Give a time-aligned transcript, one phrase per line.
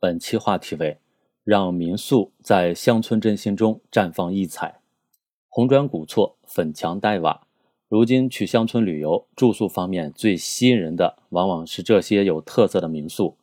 [0.00, 0.98] 本期话题为：
[1.42, 4.80] 让民宿在乡村振兴中绽放异彩。
[5.48, 7.48] 红砖古厝、粉墙黛瓦，
[7.88, 13.36] 如今去乡村旅游，住宿方面最吸引人的往往是这些有特色的民宿。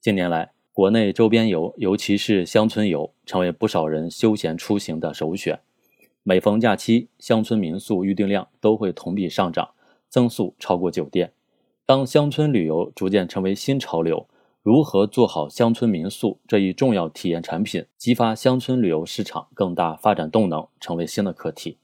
[0.00, 5.58] 近年来，国内周边游，尤其是乡村游，成为不少人休闲出行的首选。
[6.22, 9.70] 每逢假期，乡村民宿预订量都会同比上涨，
[10.08, 11.32] 增速超过酒店。
[11.84, 14.28] 当乡村旅游逐渐成为新潮流，
[14.68, 21.78] 如何做好乡村民宿这一重要体验产品，激发乡村旅游市场更大发展动能，成为新的课题。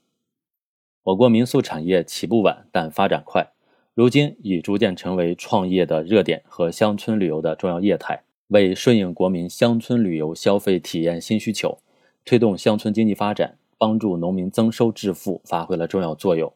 [1.01, 3.53] 我国民宿产业起步晚，但发展快，
[3.95, 11.79] 如今已逐渐成为创业的热点和乡村旅游的重要业态，为顺应国民乡村旅游消费体验新需求，
[12.23, 13.57] 推动乡村经济发展。
[13.79, 16.53] 帮助农民增收致富发挥了重要作用，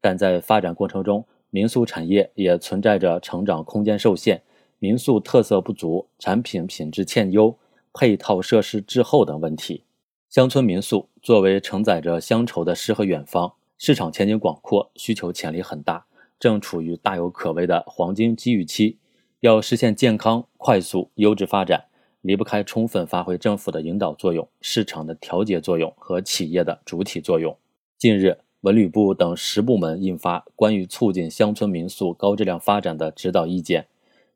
[0.00, 4.42] 但在发展过程中，民宿产业也存在着成长空间受限、
[4.80, 7.56] 民宿特色不足、产品品质欠优、
[7.92, 9.82] 配套设施滞后等问题。
[10.28, 16.06] 乡村民宿作为承载着乡愁的诗和远方，市场前景广阔，需求潜力很大，
[16.38, 18.98] 正处于大有可为的黄金机遇期。
[19.40, 21.86] 要实现健康、快速、优质发展。
[22.20, 27.56] 离不开充分发挥政府的引导作用、市场的调节作用和企业的主体作用。
[27.96, 33.82] 近日，文旅部等十部门印发《关于促进乡村民宿高质量发展的指导意见》，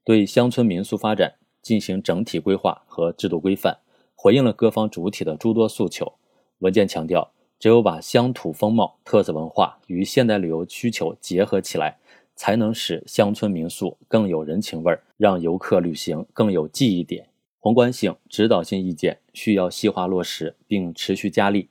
[0.04, 3.78] 对乡村民宿发展进行整体规划和制度规范，
[4.16, 6.14] 回应了各方主体的诸多诉求。
[6.58, 11.98] 文件强调，只有把乡土风貌、特色文化与现代旅游需求结合起来，
[12.34, 17.28] 才能使乡村民宿更有人情味儿，让游客旅行更有记忆点。
[17.60, 21.68] 宏观性、指导性意见需要细化落实，并持续加力，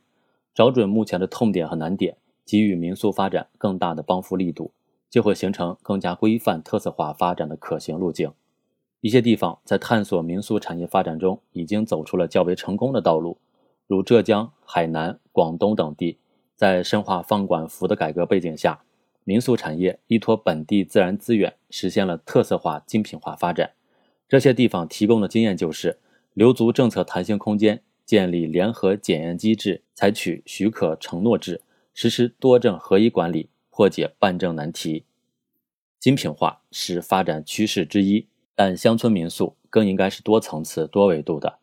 [0.55, 2.15] 找准目前的痛点和难点，
[2.45, 4.71] 给予民宿发展更大的帮扶力度，
[5.11, 8.31] 就会形成更加规范、特色化发展的可行路径。
[9.01, 13.37] 一些地方在探索民宿产业发展中已经走出了较为成功的道路，
[13.87, 16.17] 如浙江、海南、广东等地，
[16.55, 18.83] 在深化放管服的改革背景下，
[19.23, 23.71] 民宿产业依托本地自然资源，实现了特色化、精品化发展。
[24.29, 25.99] 这些地方提供的经验就是，
[26.33, 31.61] 留足政策弹性空间，建立联合检验机制，采取许可承诺制，
[31.93, 35.05] 实施多证合一管理，破解办证难题。
[35.99, 41.57] 精品化是发展趋势之一，但乡村民宿更应该是多层次、多维度的。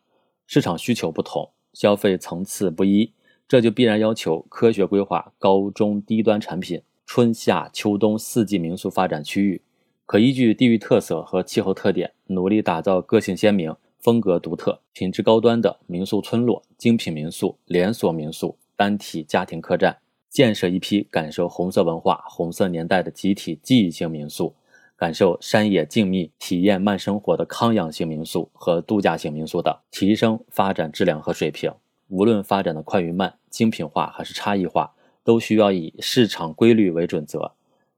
[0.47, 3.13] 市场需求不同，消费层次不一，
[3.47, 9.61] 这就必然要求科学规划高中低端产品，春夏秋冬四季民宿发展区域。
[10.05, 24.53] 可依据地域特色和气候特点，努力打造个性鲜明、风格独特、品质高端的民宿村落、精品民宿、连锁民宿、单体家庭客栈，建设一批感受红色文化、红色年代的集体记忆性民宿，
[24.95, 31.73] 感受山野静谧、体验慢生活的康养型民宿和度假型民宿等，提升发展质量和水平。
[32.09, 37.53] 无论发展的快与慢、精品化还是差异化，都需要以市场规律为准则。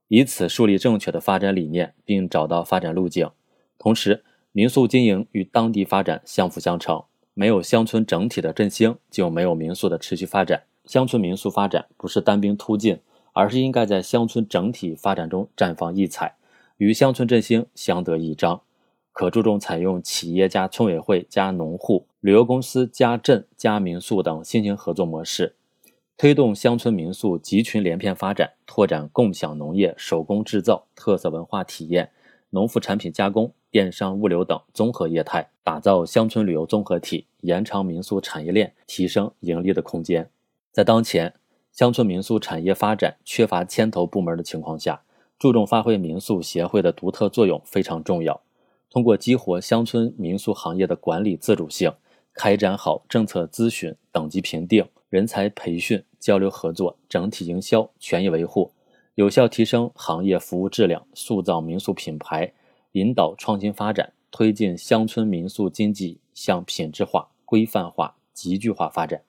[0.08, 3.30] 以此树立正确的发展理念，并找到发展路径。
[3.78, 7.02] 同时，民宿经营与当地发展相辅相成。
[7.34, 10.64] 没有乡村整体的振兴，就没有民宿的持续发展。
[10.84, 12.98] 乡村民宿发展不是单兵突进，
[13.32, 16.34] 而是应该在乡村整体发展中绽放异彩，
[16.76, 18.60] 与乡村振兴相得益彰。
[19.12, 25.54] 可注重采用企业加村委会加农户、旅游公司加镇加民宿等新型合作模式。
[26.16, 32.10] 推动乡村民宿集群连片发展，拓展共享农业、手工制造、特色文化体验、
[32.50, 40.30] 农副产品加工、电商物流等综合业态，打造乡村旅游综合体，延长民宿产业链，提升盈利的空间。
[40.72, 41.34] 在当前
[41.70, 45.02] 乡村民宿产业发展缺乏牵头部门的情况下，
[45.38, 48.40] 注重发挥民宿协会的独特作用非常重要。
[48.90, 51.92] 通过激活乡村民宿行业的管理自主性，
[52.32, 54.86] 开展好政策咨询、等级评定。
[55.10, 58.72] 人才培训、交流合作、整体营销、权益维护，
[59.14, 62.50] 有效提升行业服务质量，塑造民宿品牌，
[62.92, 69.20] 引导创新发展，推进乡村民宿经济向品质化、规范化、集聚化发展。